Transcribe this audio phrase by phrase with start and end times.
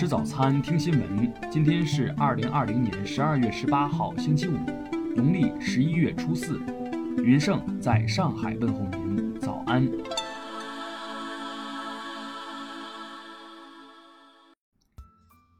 [0.00, 1.30] 吃早餐，听新闻。
[1.50, 4.56] 今天是二零二零年十二月十八号，星期五，
[5.14, 6.58] 农历十一月初四。
[7.22, 9.86] 云盛在上海问候您，早安。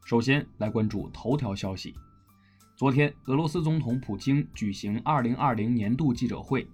[0.06, 1.94] 首先来关注头条消息。
[2.74, 6.66] 昨天，俄罗斯总统普京举行二零二零年度记者会，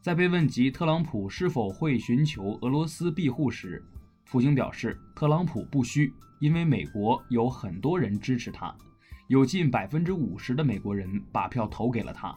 [0.00, 3.84] 在被问及特朗普是否会寻求俄罗斯庇护时，
[4.26, 8.74] 普京表示，特朗普不需，因为美国有很多人支持他，
[9.28, 12.34] 有近百分之五十的美国人把票投给了他。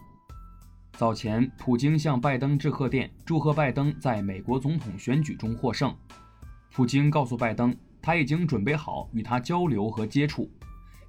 [0.94, 5.96] 早前，普京向拜登致贺电，祝贺拜登在美国总统选举中获胜。
[6.72, 10.52] 普京告诉拜登，他已经准备好与他交流和接触，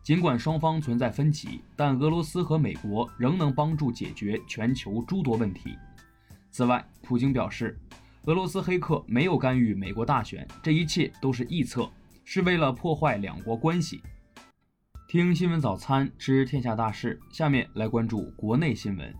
[0.02, 5.76] 尽管双方存在分歧，但俄罗斯和美国仍能帮助解决全球诸多问题。
[6.50, 7.78] 此外，普京表示。
[8.28, 11.90] 俄罗斯黑客没有干预美国大选，这一切都是臆测，
[12.26, 14.02] 是为了破坏两国关系。
[15.08, 19.14] 听新闻早餐知天下大事，下面来关注国内新闻。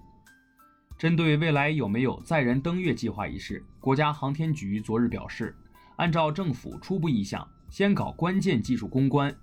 [0.99, 5.57] 针对未来有没有载人登月计划一事，国家航天局昨日表示，
[5.97, 9.35] 按照政府初步意向，先搞关键技术攻关，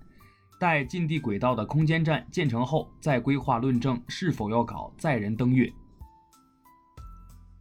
[0.60, 5.68] 待近地轨道的空间站建成后，再规划论证是否要搞载人登月。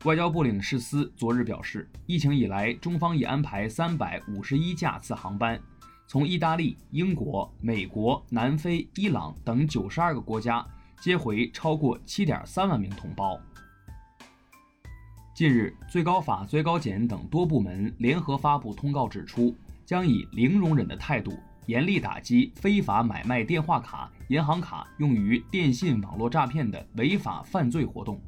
[0.06, 5.60] 外交部领事司昨日表示，疫情以来，中方已安排三百五十一架次航班，
[6.06, 10.64] 从意大利、英国、美国、南非、伊朗等九十二个国家
[11.02, 13.42] 接回超过七点三万名同胞。
[15.34, 28.22] 近日，最高法、最高检等多部门联合发布通告，指出将以零容忍的态度，严厉打击非法买卖电话卡、银行卡用于电信网络诈骗的违法犯罪活动。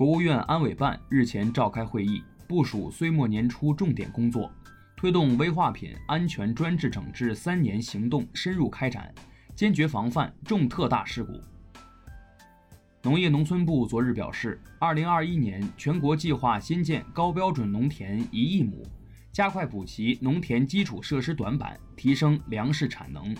[0.00, 4.50] 国务院安委办日前召开会议，部署岁末年初重点工作，
[4.96, 9.14] 推动危化品安全专治整治三年行动深入开展，
[9.54, 11.38] 坚决防范重特大事故。
[13.02, 18.82] 农业农村部昨日表示，二零二一年全国计划新建高标准农田一亿亩，
[19.30, 23.36] 加快补齐农田基础设施短板，提升粮食产能。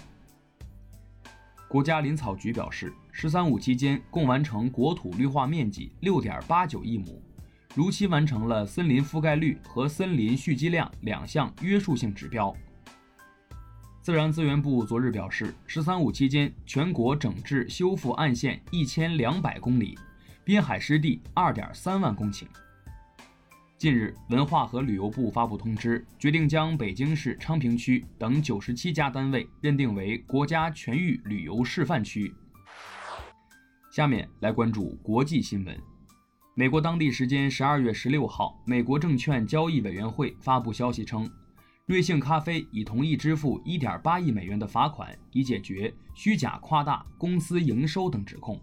[1.71, 7.23] 国家林草局表示，“十三五”期间共完成国土绿化面积六点八九亿亩，
[7.77, 12.53] 如期完成了森林覆盖率和森林蓄积量两项约束性指标。
[14.03, 19.97] 自然资源部昨日表示，“十三五”期间全国整治修复岸线一千两百公里，
[20.43, 22.47] 滨海湿地二点三万公顷。
[23.81, 32.31] 近日，文化和旅游部发布通知，决定将北京市昌平区等九十七家单位认定为国家全域旅游示范区。
[33.91, 35.75] 下面来关注国际新闻。
[36.55, 41.27] 美国当地时间十二月十六号，美国证券交易委员会发布消息称，
[41.87, 48.61] 瑞幸咖啡已同意支付一点八亿美元的罚款，以解决虚假夸大公司营收等指控。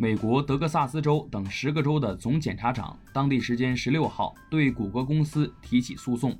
[0.00, 6.38] 美国德克萨斯州等十个州的总检察长，当地时间十六号对谷歌公司提起诉讼，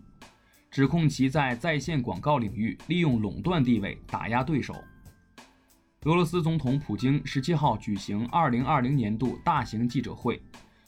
[0.71, 4.77] 指控其在在线广告领域利用垄断地位打压对手。
[6.05, 10.41] 俄罗斯总统普京十七号举行二零二零年度大型记者会，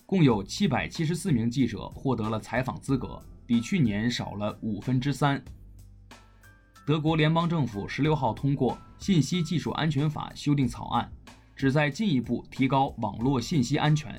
[0.07, 5.43] 共有七百七十四名记者获得了采访资格，比去年少了五分之三。
[6.87, 11.11] 德国联邦政府十六号通过《信息技术安全法》修订草案。
[11.61, 14.19] 旨在进一步提高网络信息安全。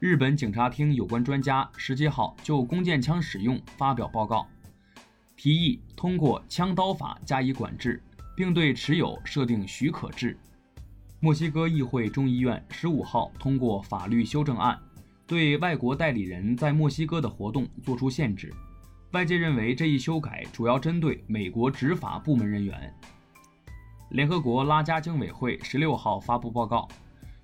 [0.00, 4.44] 日本警察厅有关专家十七号就弓箭枪使用发表报告，
[5.36, 8.02] 提议通过枪刀法加以管制，
[8.36, 10.36] 并对持有设定许可制。
[11.20, 14.76] 墨西哥议会众议院十五号通过法律修正案，
[15.28, 18.52] 对外国代理人在墨西哥的活动作出限制。
[19.12, 22.92] 外界认为这一修改主要针对美国执法部门人员。
[24.10, 26.88] 联合国拉加经委会十六号发布报告，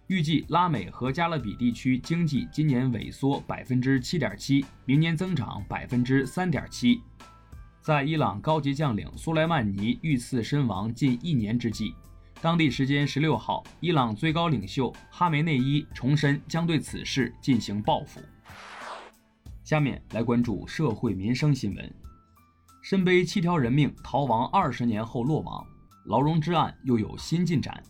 [0.06, 7.02] 预计拉美和加勒比地区经济今年萎缩百分之七点七，明年增长百分之三点七。
[7.80, 11.94] 在伊朗高级将领苏莱曼尼遇刺身亡近一年之际，
[12.40, 18.20] 当地时间十六号，伊朗最高领袖哈梅内伊重申将对此事进行报复。
[19.64, 21.94] 下面来关注社会民生新闻：
[22.82, 25.66] 身背七条人命逃亡二十年后落网。
[26.06, 27.80] 劳荣枝案又有新进展，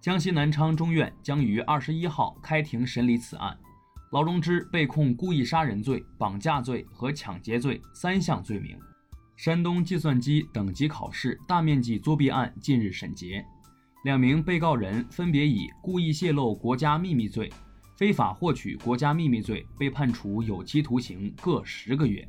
[0.00, 3.56] 江西南昌中院将于二十一号开庭审理此案。
[4.10, 8.76] 劳荣枝被控故意杀人罪、绑架罪和抢劫罪三项罪名。
[9.36, 13.44] 山东计算机等级考试大面积作弊案近日审结，
[14.04, 17.50] 两名被告人分别以故意泄露国家秘密罪、
[17.96, 22.28] 非法获取国家秘密罪被判处有期徒刑各十个月。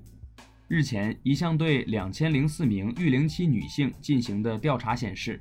[0.75, 5.39] 日前，一项对两千零四名育龄期女性进行的调查显示，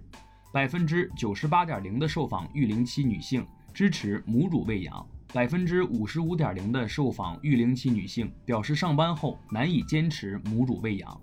[0.52, 3.42] 百分之九十八点零的受访育龄期女性
[3.72, 11.18] 支持母乳喂养，百分之五十五点零的受访育龄期女性表示上班后难以坚持母乳喂养。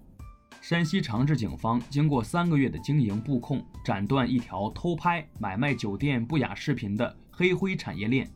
[0.60, 8.28] 山西长治警方经过三个月的经营布控，斩断一条偷拍、买卖酒店不雅视频的黑灰产业链，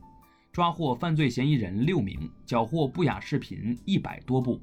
[0.51, 4.61] 抓获犯罪嫌疑人六名，缴获不雅视频一百多部。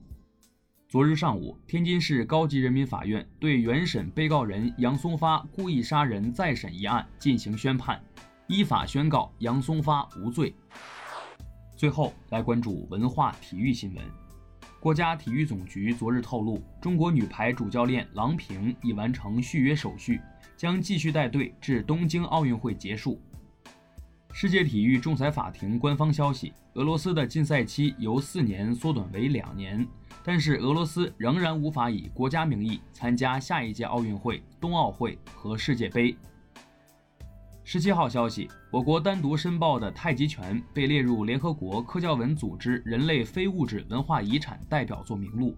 [0.91, 8.03] 昨日上午，天津市高级人民法院对原审被告人杨松发故意杀人再审一案进行宣判，
[8.49, 10.53] 依法宣告杨松发无罪。
[11.77, 14.05] 最后来关注文化体育新闻。
[14.81, 20.21] 国家体育总局昨日透露，中国女排主教练郎平已完成续约手续，
[20.57, 23.23] 将继续带队至东京奥运会结束。
[24.33, 29.87] 世界体育仲裁法庭官方消息，俄罗斯的禁赛期由四年缩短为两年。
[30.23, 36.17] 但是俄罗斯仍然无法以国家名义参加下一届奥运会、冬奥会和世界杯。
[37.65, 45.57] 十七号消息，我国单独申报的太极拳被列入联合国科教文组织人类非物质文化遗产代表作名录。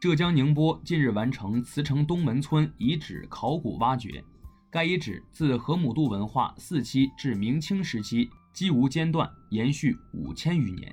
[0.00, 4.22] 浙江宁波近日完成慈城东门村遗址考古挖掘，
[4.68, 10.92] 该遗址自河姆渡文化四期至明清时期几无间断，延续五千余年。